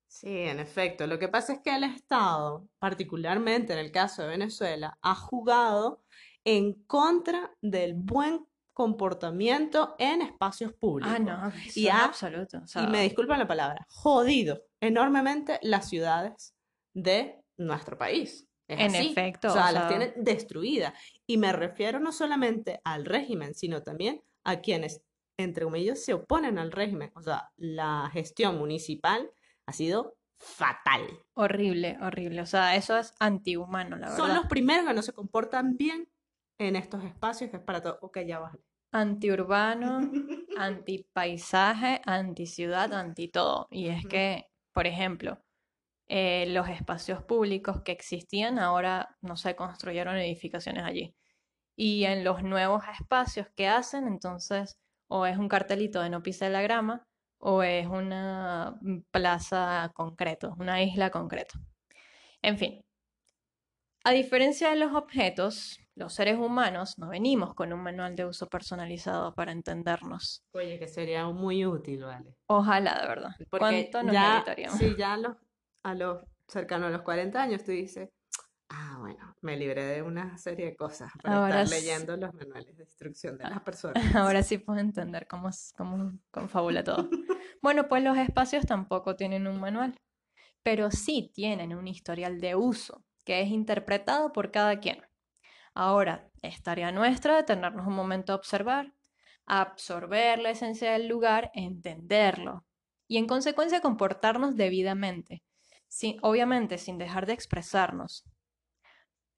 Sí, 0.09 0.39
en 0.41 0.59
efecto. 0.59 1.07
Lo 1.07 1.21
que 1.21 1.29
pasa 1.29 1.53
es 1.53 1.61
que 1.61 1.73
el 1.77 1.85
Estado, 1.85 2.67
particularmente 2.81 3.75
en 3.75 3.79
el 3.79 3.93
caso 3.93 4.23
de 4.23 4.29
Venezuela, 4.29 4.99
ha 5.01 5.15
jugado 5.15 6.03
en 6.45 6.73
contra 6.85 7.53
del 7.63 7.95
buen 7.95 8.45
comportamiento 8.73 9.95
en 10.01 10.23
espacios 10.23 10.73
públicos. 10.73 11.15
Ah, 11.15 11.21
no, 11.21 11.53
Y 11.77 11.87
ha- 11.87 12.07
absoluto. 12.07 12.59
o 12.65 12.67
sea, 12.67 12.83
Y 12.83 12.87
me 12.89 13.03
disculpan 13.03 13.39
la 13.39 13.47
palabra, 13.47 13.87
jodido 13.89 14.63
enormemente 14.81 15.61
las 15.63 15.89
ciudades 15.89 16.55
de 16.93 17.41
nuestro 17.57 17.97
país. 17.97 18.48
Es 18.69 18.79
En 18.81 18.95
así. 18.95 19.11
efecto, 19.11 19.49
O 19.49 19.53
sea, 19.53 19.69
o 19.71 19.73
las 19.73 19.73
sea- 19.73 19.89
tienen 19.89 20.13
destruidas. 20.25 20.93
Y 21.27 21.39
me 21.39 21.53
refiero 21.53 21.99
no 22.01 22.13
solamente 22.13 22.81
al 22.85 23.05
régimen, 23.07 23.55
sino 23.55 23.83
también 23.83 24.23
a 24.45 24.61
quienes, 24.61 25.03
entre 25.39 25.65
comillas, 25.65 26.05
se 26.05 26.13
oponen 26.15 26.59
al 26.59 26.71
régimen. 26.71 27.11
O 27.15 27.23
sea, 27.23 27.51
la 27.57 28.11
gestión 28.13 28.59
municipal 28.59 29.31
ha 29.67 29.73
sido 29.73 30.17
fatal. 30.39 31.01
horrible, 31.35 31.97
horrible. 32.01 32.43
O 32.43 32.47
sea, 32.47 32.77
eso 32.77 32.97
es 32.97 33.13
antihumano, 33.19 33.97
la 33.97 34.09
Son 34.15 34.27
verdad. 34.29 34.37
los 34.43 34.47
primeros 34.47 34.87
que 34.87 34.95
no 34.95 35.03
se 35.03 35.13
comportan 35.13 35.77
bien 35.77 36.09
en 36.59 36.77
estos 36.77 37.03
espacios 37.05 37.51
que 37.51 37.57
es 37.57 37.63
para 37.63 37.83
todo. 37.83 37.99
Ok, 38.03 38.19
ya 38.27 38.39
vale. 38.39 38.59
Antiurbano, 38.93 40.01
antipaisaje, 40.59 42.01
anticiudad, 42.05 42.93
anti 42.93 43.29
todo. 43.29 43.67
Y 43.71 43.89
es 43.89 44.07
que, 44.07 44.47
por 44.73 44.87
ejemplo, 44.87 45.43
eh, 46.09 46.47
los 46.49 46.69
espacios 46.69 47.23
públicos 47.23 47.83
que 47.83 47.93
existían 47.93 48.59
ahora 48.59 49.17
no 49.21 49.37
se 49.37 49.55
construyeron 49.55 50.17
edificaciones 50.17 50.85
allí. 50.85 51.15
Y 51.77 52.05
en 52.05 52.25
los 52.25 52.43
nuevos 52.43 52.83
espacios 52.99 53.47
que 53.55 53.69
hacen, 53.69 54.09
entonces, 54.09 54.79
o 55.07 55.27
es 55.27 55.39
un 55.39 55.49
cartelito 55.49 56.01
de 56.01 56.11
no 56.11 56.23
pise 56.23 56.51
la 56.51 56.63
grama, 56.63 57.07
o 57.39 57.63
es 57.63 57.87
una 57.87 58.81
plaza 59.11 59.93
concreto, 59.95 60.57
una 60.59 60.83
isla 60.83 61.11
concreto. 61.11 61.59
En 62.43 62.59
fin, 62.59 62.83
a 64.05 64.13
diferencia 64.13 64.71
de 64.71 64.77
los 64.77 64.95
objetos, 64.95 65.79
los 65.95 66.15
seres 66.15 66.39
humanos 66.39 66.99
no 66.99 67.09
venimos 67.09 67.55
con 67.55 67.73
un 67.73 67.81
manual 67.81 68.17
de 68.17 68.25
uso 68.25 68.49
personalizado 68.49 69.35
para 69.35 69.53
entendernos. 69.53 70.43
Oye, 70.53 70.79
que 70.79 70.89
sería 70.89 71.27
muy 71.27 71.67
útil, 71.67 72.05
¿vale? 72.05 72.35
Ojalá, 72.47 73.01
de 73.03 73.09
verdad. 73.09 73.31
Porque 73.51 73.91
¿Cuánto 73.91 74.03
nos 74.05 74.13
ya, 74.15 74.45
sí, 74.79 74.95
ya 74.97 75.17
los, 75.17 75.37
a 75.83 75.95
los 75.95 76.23
cercano 76.49 76.87
a 76.87 76.91
los 76.91 77.03
40 77.03 77.41
años 77.41 77.63
tú 77.63 77.73
dices, 77.73 78.11
ah, 78.71 78.97
bueno, 79.01 79.37
me 79.43 79.57
libré 79.57 79.85
de 79.85 80.03
una 80.03 80.37
serie 80.39 80.67
de 80.67 80.77
cosas 80.77 81.11
para 81.23 81.37
Ahora 81.37 81.63
estar 81.63 81.79
leyendo 81.79 82.17
los 82.17 82.35
manuales 82.35 82.77
de 82.77 82.85
instrucción 82.85 83.39
de 83.39 83.45
Ah, 83.45 83.51
las 83.51 83.61
personas. 83.65 84.15
Ahora 84.15 84.43
sí 84.43 84.59
puedo 84.59 84.79
entender 84.81 85.27
cómo, 85.27 85.51
cómo 85.77 86.19
confabula 86.31 86.83
todo. 86.85 87.09
Bueno, 87.61 87.89
pues 87.89 88.05
los 88.05 88.17
espacios 88.17 88.67
tampoco 88.67 89.17
tienen 89.17 89.49
un 89.49 89.59
manual, 89.59 89.99
pero 90.63 90.93
sí 90.93 91.33
tienen 91.35 91.75
un 91.75 91.89
historial 91.89 92.41
de 92.41 92.55
uso 92.55 93.03
que 93.25 93.43
es 93.43 93.49
interpretado 93.49 94.33
por 94.33 94.53
cada 94.53 94.79
quien. 94.79 95.03
Ahora, 95.75 96.31
es 96.41 96.63
tarea 96.63 96.93
nuestra 96.93 97.35
detenernos 97.35 97.85
un 97.85 97.95
momento 97.95 98.33
a 98.33 98.37
observar, 98.37 98.95
absorber 99.45 100.39
la 100.39 100.51
esencia 100.51 100.93
del 100.93 101.09
lugar, 101.09 101.51
entenderlo 101.53 102.65
y 103.09 103.17
en 103.17 103.27
consecuencia 103.27 103.81
comportarnos 103.81 104.55
debidamente, 104.55 105.43
sin, 105.89 106.19
obviamente 106.23 106.79
sin 106.79 106.99
dejar 106.99 107.27
de 107.27 107.33
expresarnos. 107.33 108.25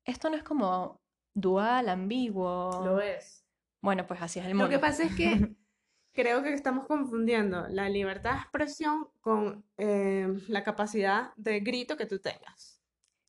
Esto 0.05 0.31
no 0.31 0.37
es 0.37 0.43
como 0.43 1.01
dual, 1.35 1.89
ambiguo. 1.89 2.83
Lo 2.85 3.01
es. 3.01 3.45
Bueno, 3.83 4.07
pues 4.07 4.21
así 4.23 4.39
es 4.41 4.47
el 4.47 4.53
Lo 4.57 4.69
que 4.69 4.77
mundo. 4.77 4.81
pasa 4.81 5.05
es 5.05 5.15
que 5.15 5.55
creo 6.13 6.43
que 6.43 6.53
estamos 6.53 6.87
confundiendo 6.87 7.67
la 7.69 7.89
libertad 7.89 8.33
de 8.33 8.39
expresión 8.41 9.09
con 9.21 9.65
eh, 9.79 10.29
la 10.49 10.63
capacidad 10.65 11.33
de 11.37 11.61
grito 11.61 11.97
que 11.97 12.07
tú 12.07 12.19
tengas. 12.19 12.79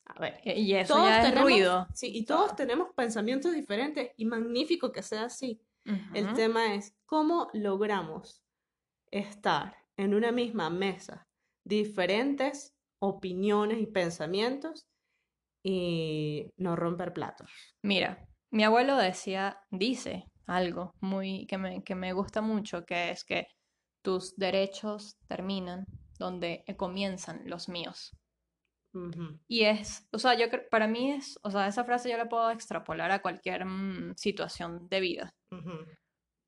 A 0.05 0.19
ver, 0.19 0.41
Y 0.43 0.73
eso 0.73 0.95
todos 0.95 1.07
ya 1.07 1.19
es 1.21 1.29
tenemos, 1.29 1.43
ruido. 1.49 1.87
sí, 1.93 2.11
y 2.13 2.25
todos 2.25 2.55
tenemos 2.55 2.89
pensamientos 2.95 3.53
diferentes 3.53 4.11
y 4.17 4.25
magnífico 4.25 4.91
que 4.91 5.03
sea 5.03 5.25
así. 5.25 5.61
El 6.13 6.33
tema 6.33 6.75
es 6.75 6.95
cómo 7.05 7.49
logramos 7.53 8.43
estar 9.09 9.75
en 9.97 10.13
una 10.13 10.31
misma 10.31 10.69
mesa, 10.69 11.27
diferentes 11.63 12.75
opiniones 13.01 13.79
y 13.79 13.87
pensamientos 13.87 14.85
y 15.63 16.51
no 16.57 16.75
romper 16.75 17.13
platos. 17.13 17.51
Mira, 17.83 18.27
mi 18.51 18.63
abuelo 18.63 18.95
decía, 18.97 19.59
dice 19.69 20.25
algo 20.47 20.93
muy 21.01 21.45
que 21.47 21.57
me, 21.57 21.83
que 21.83 21.95
me 21.95 22.13
gusta 22.13 22.41
mucho, 22.41 22.85
que 22.85 23.11
es 23.11 23.23
que 23.23 23.47
tus 24.03 24.35
derechos 24.35 25.17
terminan 25.27 25.85
donde 26.17 26.63
comienzan 26.77 27.41
los 27.45 27.69
míos. 27.69 28.11
Y 29.47 29.63
es, 29.63 30.05
o 30.11 30.19
sea, 30.19 30.33
yo 30.33 30.47
para 30.69 30.85
mí 30.85 31.11
es, 31.11 31.39
o 31.43 31.49
sea, 31.49 31.67
esa 31.67 31.85
frase 31.85 32.11
yo 32.11 32.17
la 32.17 32.27
puedo 32.27 32.51
extrapolar 32.51 33.11
a 33.11 33.21
cualquier 33.21 33.65
mm, 33.65 34.15
situación 34.17 34.89
de 34.89 34.99
vida. 34.99 35.33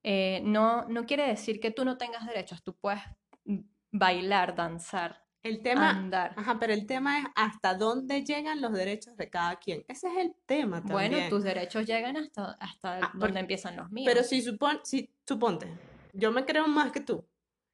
Eh, 0.04 0.42
no, 0.44 0.86
no 0.90 1.06
quiere 1.06 1.26
decir 1.26 1.62
que 1.62 1.72
tú 1.72 1.86
no 1.86 1.98
tengas 1.98 2.26
derechos, 2.28 2.62
tú 2.62 2.76
puedes 2.76 3.02
mm, 3.46 3.60
bailar, 3.94 4.56
danzar, 4.56 5.24
El 5.44 5.62
tema, 5.62 5.90
andar. 5.90 6.34
ajá, 6.38 6.58
pero 6.58 6.74
el 6.74 6.86
tema 6.86 7.20
es 7.20 7.26
hasta 7.36 7.74
dónde 7.76 8.24
llegan 8.24 8.62
los 8.62 8.72
derechos 8.74 9.18
de 9.18 9.30
cada 9.30 9.58
quien. 9.58 9.84
Ese 9.90 10.08
es 10.08 10.18
el 10.18 10.34
tema 10.46 10.80
Bueno, 10.82 11.10
también. 11.12 11.30
tus 11.30 11.44
derechos 11.44 11.86
llegan 11.86 12.16
hasta, 12.18 12.54
hasta 12.60 13.00
Ah, 13.00 13.12
donde 13.14 13.42
empiezan 13.42 13.76
los 13.76 13.92
míos. 13.92 14.10
Pero 14.12 14.24
si, 14.26 14.42
supon, 14.42 14.80
si 14.84 15.14
suponte, 15.28 15.68
yo 16.14 16.32
me 16.32 16.46
creo 16.46 16.68
más 16.68 16.92
que 16.94 17.02
tú 17.02 17.28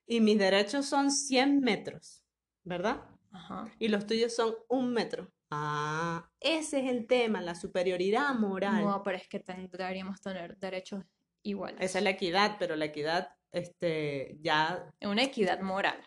y 0.08 0.20
mis 0.20 0.40
derechos 0.40 0.88
son 0.88 1.12
100 1.12 1.60
metros, 1.62 2.24
¿verdad? 2.64 3.02
Ajá. 3.32 3.66
Y 3.78 3.90
los 3.90 4.08
tuyos 4.08 4.36
son 4.36 4.56
un 4.68 4.92
metro. 4.92 5.32
Ah, 5.52 6.28
ese 6.40 6.80
es 6.84 6.90
el 6.90 7.06
tema, 7.06 7.40
la 7.42 7.54
superioridad 7.54 8.34
moral. 8.34 8.84
No, 8.84 9.04
pero 9.04 9.18
es 9.18 9.28
que 9.28 9.40
tendríamos 9.40 10.22
tener 10.22 10.58
derechos 10.58 11.04
iguales. 11.44 11.78
Esa 11.82 12.00
es 12.00 12.04
la 12.04 12.10
equidad, 12.12 12.56
pero 12.58 12.76
la 12.76 12.86
equidad, 12.86 13.30
este, 13.52 14.38
ya, 14.42 14.92
Una 15.02 15.24
equidad 15.24 15.60
moral. 15.62 16.00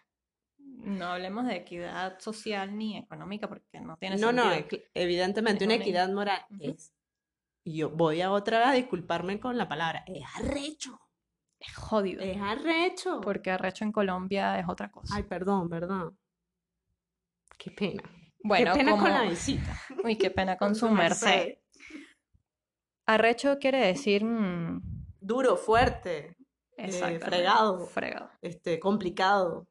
No 0.82 1.06
hablemos 1.06 1.46
de 1.46 1.56
equidad 1.56 2.18
social 2.18 2.76
ni 2.76 2.96
económica 2.98 3.48
porque 3.48 3.80
no 3.80 3.96
tiene 3.96 4.16
no, 4.16 4.32
no, 4.32 4.50
sentido. 4.52 4.82
equi- 4.82 4.90
evidentemente 4.94 5.64
Es 5.64 5.68
una 5.68 5.74
equidad 5.76 6.08
moral 6.10 6.44
es, 6.60 6.92
y 7.64 7.76
yo 7.78 7.90
voy 7.90 8.20
a 8.20 8.30
otra 8.32 8.58
vez 8.58 8.68
a 8.68 8.72
disculparme 8.72 9.38
con 9.40 9.56
la 9.56 9.68
palabra, 9.68 10.04
es 10.06 10.24
arrecho, 10.36 10.98
Es 11.60 11.74
jodido. 11.76 12.20
es 12.22 12.36
arrecho. 12.40 13.20
Porque 13.20 13.50
arrecho 13.52 13.84
en 13.84 13.92
Colombia 13.92 14.58
es 14.58 14.66
otra 14.68 14.90
cosa. 14.90 15.14
Ay, 15.16 15.22
perdón, 15.22 15.68
¿verdad? 15.68 16.06
Qué 17.56 17.70
pena. 17.70 18.02
Bueno, 18.42 18.72
Qué 18.72 18.78
pena 18.80 18.92
con 18.98 19.04
la 19.10 19.18
como- 19.18 19.30
visita. 19.30 19.80
Uy, 20.02 20.16
qué 20.18 20.30
pena 20.30 20.56
con 20.58 20.68
Con 20.70 20.74
su 20.74 20.88
merced. 20.90 21.26
merced. 21.26 21.58
Arrecho 23.06 23.58
quiere 23.58 23.86
decir 23.86 24.24
mm, 24.24 24.80
Duro, 25.20 25.56
fuerte, 25.56 26.36
exactamente, 26.76 27.26
fregado. 27.26 27.86
Fregado. 27.86 28.30
este, 28.40 28.80
complicado. 28.80 29.68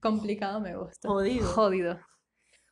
Complicado 0.00 0.60
me 0.60 0.76
gusta. 0.76 1.08
Jodido. 1.08 1.46
Jodido. 1.48 2.00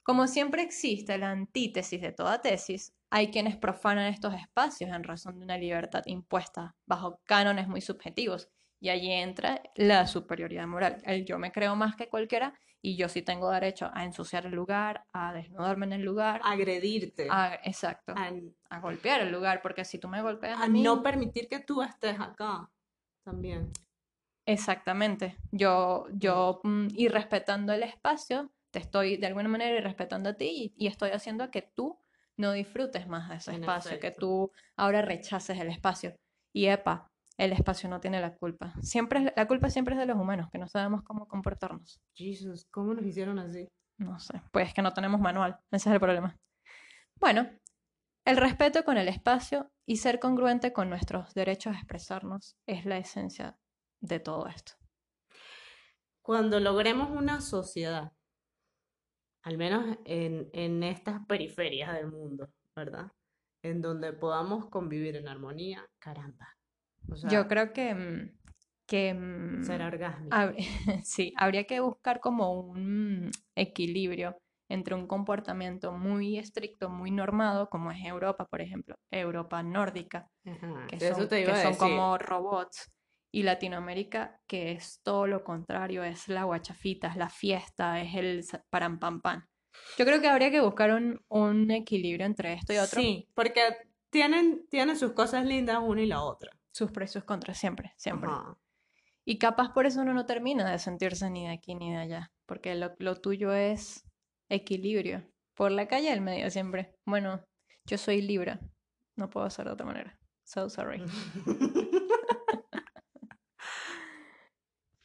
Como 0.02 0.26
siempre 0.28 0.62
existe 0.62 1.18
la 1.18 1.30
antítesis 1.30 2.00
de 2.00 2.12
toda 2.12 2.40
tesis, 2.40 2.94
hay 3.10 3.30
quienes 3.30 3.56
profanan 3.56 4.06
estos 4.06 4.34
espacios 4.34 4.90
en 4.90 5.04
razón 5.04 5.38
de 5.38 5.44
una 5.44 5.58
libertad 5.58 6.02
impuesta 6.06 6.76
bajo 6.86 7.20
cánones 7.24 7.66
muy 7.68 7.80
subjetivos. 7.80 8.48
Y 8.78 8.90
allí 8.90 9.10
entra 9.10 9.62
la 9.74 10.06
superioridad 10.06 10.66
moral. 10.66 10.98
El 11.04 11.24
yo 11.24 11.38
me 11.38 11.50
creo 11.50 11.74
más 11.76 11.96
que 11.96 12.08
cualquiera 12.08 12.54
y 12.82 12.96
yo 12.96 13.08
sí 13.08 13.22
tengo 13.22 13.50
derecho 13.50 13.90
a 13.94 14.04
ensuciar 14.04 14.46
el 14.46 14.54
lugar, 14.54 15.04
a 15.12 15.32
desnudarme 15.32 15.86
en 15.86 15.94
el 15.94 16.02
lugar, 16.02 16.40
Agredirte. 16.44 17.26
a, 17.30 17.54
exacto, 17.64 18.14
a, 18.16 18.30
a 18.70 18.80
golpear 18.80 19.22
el 19.22 19.32
lugar, 19.32 19.60
porque 19.60 19.84
si 19.84 19.98
tú 19.98 20.08
me 20.08 20.22
golpeas 20.22 20.60
a 20.60 20.64
a 20.64 20.68
mí, 20.68 20.82
no 20.82 21.02
permitir 21.02 21.48
que 21.48 21.60
tú 21.60 21.82
estés 21.82 22.20
acá 22.20 22.70
también. 23.24 23.72
Exactamente. 24.46 25.36
Yo, 25.50 26.06
yo, 26.12 26.60
mm, 26.62 26.88
y 26.94 27.08
respetando 27.08 27.72
el 27.72 27.82
espacio, 27.82 28.52
te 28.70 28.78
estoy 28.78 29.16
de 29.16 29.26
alguna 29.26 29.48
manera 29.48 29.80
respetando 29.80 30.30
a 30.30 30.34
ti 30.34 30.72
y, 30.78 30.84
y 30.84 30.86
estoy 30.86 31.10
haciendo 31.10 31.50
que 31.50 31.62
tú 31.62 31.98
no 32.36 32.52
disfrutes 32.52 33.08
más 33.08 33.28
de 33.28 33.36
ese 33.36 33.50
En 33.52 33.62
espacio, 33.62 33.98
que 33.98 34.10
tú 34.12 34.52
ahora 34.76 35.02
rechaces 35.02 35.58
el 35.58 35.68
espacio. 35.68 36.14
Y 36.54 36.66
epa, 36.66 37.08
el 37.38 37.52
espacio 37.52 37.88
no 37.88 38.00
tiene 38.00 38.20
la 38.20 38.34
culpa. 38.36 38.74
Siempre, 38.82 39.24
es- 39.24 39.32
la 39.36 39.46
culpa 39.48 39.68
siempre 39.68 39.94
es 39.94 40.00
de 40.00 40.06
los 40.06 40.16
humanos, 40.16 40.48
que 40.52 40.58
no 40.58 40.68
sabemos 40.68 41.02
cómo 41.02 41.26
comportarnos. 41.26 41.98
Jesus, 42.14 42.64
¿cómo 42.70 42.94
nos 42.94 43.04
hicieron 43.04 43.38
así? 43.38 43.68
No 43.98 44.18
sé, 44.20 44.42
pues 44.52 44.72
que 44.74 44.82
no 44.82 44.92
tenemos 44.92 45.20
manual, 45.20 45.58
ese 45.70 45.88
es 45.88 45.94
el 45.94 46.00
problema. 46.00 46.36
Bueno, 47.18 47.48
el 48.26 48.36
respeto 48.36 48.84
con 48.84 48.98
el 48.98 49.08
espacio 49.08 49.70
y 49.86 49.96
ser 49.96 50.20
congruente 50.20 50.72
con 50.72 50.90
nuestros 50.90 51.32
derechos 51.34 51.74
a 51.74 51.78
expresarnos 51.78 52.56
es 52.66 52.84
la 52.84 52.98
esencia 52.98 53.56
de 54.06 54.20
todo 54.20 54.46
esto. 54.46 54.72
Cuando 56.22 56.58
logremos 56.60 57.10
una 57.10 57.40
sociedad, 57.40 58.12
al 59.42 59.58
menos 59.58 59.96
en, 60.04 60.48
en 60.52 60.82
estas 60.82 61.24
periferias 61.26 61.92
del 61.94 62.08
mundo, 62.10 62.48
¿verdad? 62.74 63.12
En 63.62 63.80
donde 63.80 64.12
podamos 64.12 64.68
convivir 64.68 65.16
en 65.16 65.28
armonía, 65.28 65.86
caramba. 65.98 66.56
O 67.08 67.16
sea, 67.16 67.30
Yo 67.30 67.46
creo 67.46 67.72
que, 67.72 67.94
mm, 67.94 68.38
que 68.86 69.14
mm, 69.14 69.62
será 69.62 69.86
orgásmico. 69.86 70.34
hab- 70.36 70.56
sí, 71.04 71.32
habría 71.36 71.64
que 71.64 71.78
buscar 71.80 72.20
como 72.20 72.50
un 72.52 73.30
equilibrio 73.54 74.36
entre 74.68 74.96
un 74.96 75.06
comportamiento 75.06 75.92
muy 75.92 76.38
estricto, 76.38 76.88
muy 76.90 77.12
normado, 77.12 77.68
como 77.70 77.92
es 77.92 78.04
Europa, 78.04 78.46
por 78.46 78.60
ejemplo, 78.60 78.96
Europa 79.12 79.62
nórdica, 79.62 80.28
Ajá, 80.44 80.88
que 80.88 80.96
son, 81.14 81.28
que 81.28 81.44
son 81.62 81.76
como 81.76 82.18
robots, 82.18 82.90
y 83.36 83.42
Latinoamérica, 83.42 84.40
que 84.46 84.72
es 84.72 85.00
todo 85.02 85.26
lo 85.26 85.44
contrario, 85.44 86.02
es 86.04 86.28
la 86.28 86.44
guachafita, 86.44 87.08
es 87.08 87.16
la 87.16 87.28
fiesta, 87.28 88.00
es 88.00 88.14
el 88.14 88.44
sa- 88.44 88.64
param 88.70 88.98
pam 88.98 89.20
pam. 89.20 89.46
Yo 89.98 90.06
creo 90.06 90.22
que 90.22 90.28
habría 90.28 90.50
que 90.50 90.62
buscar 90.62 90.90
un, 90.92 91.20
un 91.28 91.70
equilibrio 91.70 92.24
entre 92.24 92.54
esto 92.54 92.72
y 92.72 92.78
otro, 92.78 92.98
Sí, 93.00 93.28
porque 93.34 93.60
tienen, 94.10 94.66
tienen 94.70 94.96
sus 94.96 95.12
cosas 95.12 95.44
lindas 95.44 95.80
una 95.82 96.00
y 96.00 96.06
la 96.06 96.22
otra. 96.22 96.50
sus 96.72 96.90
precios 96.92 97.24
contra 97.24 97.52
siempre, 97.52 97.92
siempre. 97.98 98.30
Ajá. 98.30 98.56
Y 99.26 99.38
capaz 99.38 99.74
por 99.74 99.84
eso 99.84 100.00
uno 100.00 100.14
no 100.14 100.24
termina 100.24 100.70
de 100.70 100.78
sentirse 100.78 101.28
ni 101.28 101.46
de 101.46 101.52
aquí 101.52 101.74
ni 101.74 101.90
de 101.92 101.98
allá, 101.98 102.32
porque 102.46 102.74
lo, 102.74 102.94
lo 103.00 103.16
tuyo 103.20 103.52
es 103.52 104.02
equilibrio. 104.48 105.24
Por 105.54 105.72
la 105.72 105.88
calle 105.88 106.08
del 106.08 106.22
medio 106.22 106.50
siempre. 106.50 106.94
Bueno, 107.04 107.44
yo 107.84 107.98
soy 107.98 108.22
Libra, 108.22 108.60
no 109.16 109.28
puedo 109.28 109.44
hacer 109.44 109.66
de 109.66 109.72
otra 109.72 109.84
manera. 109.84 110.18
So 110.44 110.70
sorry. 110.70 111.02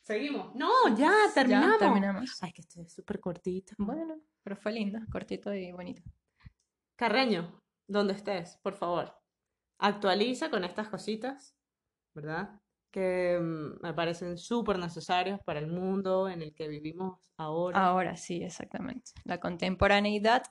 Seguimos. 0.01 0.53
No, 0.55 0.95
ya 0.95 1.13
terminamos. 1.33 1.73
Ya 1.73 1.77
terminamos. 1.77 2.37
Ay, 2.41 2.51
que 2.53 2.61
estoy 2.61 2.89
súper 2.89 3.19
cortito. 3.19 3.73
Bueno, 3.77 4.19
pero 4.43 4.55
fue 4.55 4.71
lindo, 4.71 4.99
cortito 5.11 5.53
y 5.53 5.71
bonito. 5.71 6.01
Carreño, 6.95 7.61
donde 7.87 8.13
estés, 8.13 8.57
por 8.61 8.75
favor, 8.75 9.15
actualiza 9.77 10.49
con 10.49 10.63
estas 10.63 10.89
cositas, 10.89 11.55
¿verdad? 12.13 12.61
que 12.91 13.39
mm, 13.41 13.81
me 13.81 13.93
parecen 13.93 14.37
súper 14.37 14.77
necesarios 14.77 15.39
para 15.43 15.59
el 15.59 15.67
mundo 15.67 16.29
en 16.29 16.41
el 16.41 16.53
que 16.53 16.67
vivimos 16.67 17.19
ahora. 17.37 17.83
Ahora 17.83 18.17
sí, 18.17 18.43
exactamente. 18.43 19.11
La 19.23 19.39
contemporaneidad 19.39 20.43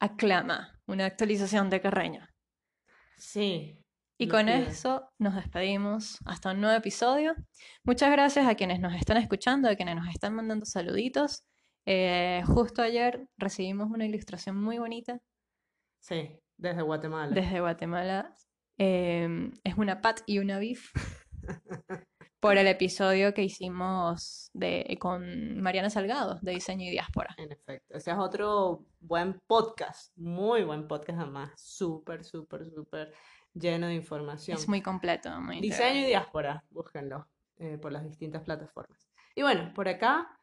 aclama 0.00 0.80
una 0.86 1.04
actualización 1.04 1.70
de 1.70 1.80
Carreño. 1.80 2.26
Sí. 3.18 3.78
Y 4.18 4.28
con 4.28 4.46
pide. 4.46 4.66
eso 4.66 5.10
nos 5.18 5.34
despedimos 5.34 6.18
hasta 6.24 6.52
un 6.52 6.60
nuevo 6.60 6.76
episodio. 6.76 7.34
Muchas 7.84 8.10
gracias 8.10 8.46
a 8.46 8.54
quienes 8.54 8.80
nos 8.80 8.94
están 8.94 9.18
escuchando, 9.18 9.68
a 9.68 9.76
quienes 9.76 9.96
nos 9.96 10.08
están 10.08 10.34
mandando 10.34 10.64
saluditos. 10.64 11.44
Eh, 11.86 12.42
justo 12.46 12.82
ayer 12.82 13.28
recibimos 13.36 13.90
una 13.90 14.06
ilustración 14.06 14.56
muy 14.60 14.78
bonita 14.78 15.20
Sí, 16.00 16.40
desde 16.56 16.82
Guatemala. 16.82 17.32
desde 17.34 17.60
Guatemala. 17.60 18.34
Eh, 18.78 19.50
es 19.64 19.74
una 19.76 20.00
Pat 20.00 20.20
y 20.26 20.38
una 20.38 20.58
Beef 20.58 20.90
por 22.40 22.58
el 22.58 22.66
episodio 22.66 23.34
que 23.34 23.42
hicimos 23.42 24.50
de, 24.52 24.96
con 25.00 25.60
Mariana 25.60 25.90
Salgado 25.90 26.38
de 26.42 26.52
Diseño 26.52 26.84
y 26.86 26.90
Diáspora. 26.90 27.34
En 27.38 27.52
efecto, 27.52 27.96
ese 27.96 28.10
es 28.10 28.16
otro 28.18 28.84
buen 29.00 29.40
podcast, 29.46 30.12
muy 30.16 30.62
buen 30.64 30.86
podcast 30.88 31.20
además, 31.20 31.52
súper, 31.56 32.24
súper, 32.24 32.68
súper 32.70 33.12
lleno 33.58 33.86
de 33.86 33.94
información. 33.94 34.56
Es 34.56 34.68
muy 34.68 34.82
completo, 34.82 35.40
muy 35.40 35.60
Diseño 35.60 36.00
y 36.00 36.06
diáspora, 36.06 36.64
búsquenlo 36.70 37.26
eh, 37.58 37.78
por 37.78 37.92
las 37.92 38.04
distintas 38.04 38.42
plataformas. 38.42 39.08
Y 39.34 39.42
bueno, 39.42 39.72
por 39.74 39.88
acá, 39.88 40.38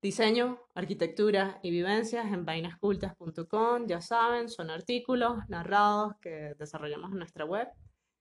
diseño, 0.00 0.58
arquitectura 0.74 1.58
y 1.62 1.70
vivencias 1.70 2.26
en 2.26 2.44
vainascultas.com, 2.44 3.86
ya 3.86 4.00
saben, 4.00 4.48
son 4.48 4.70
artículos 4.70 5.48
narrados 5.48 6.14
que 6.20 6.54
desarrollamos 6.58 7.12
en 7.12 7.18
nuestra 7.18 7.44
web. 7.44 7.68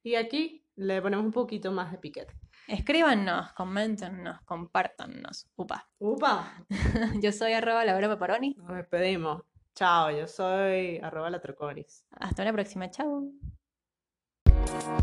Y 0.04 0.16
aquí 0.16 0.66
le 0.76 1.02
ponemos 1.02 1.26
un 1.26 1.32
poquito 1.32 1.72
más 1.72 1.92
de 1.92 2.00
piquete. 2.00 2.34
Escríbanos, 2.68 3.54
coméntenos, 3.54 4.42
compártanos. 4.46 5.48
Upa. 5.56 5.88
¡Upa! 6.00 6.66
Yo 7.22 7.32
soy 7.32 7.54
arroba 7.54 7.86
Laura 7.86 8.08
Paparoni. 8.08 8.56
Nos 8.56 8.78
despedimos. 8.78 9.44
Chao, 9.74 10.12
yo 10.12 10.28
soy 10.28 10.98
arroba 10.98 11.30
la 11.30 11.40
Troconis. 11.40 12.06
Hasta 12.12 12.44
la 12.44 12.52
próxima. 12.52 12.90
Chao. 12.90 13.32
Thank 14.64 15.02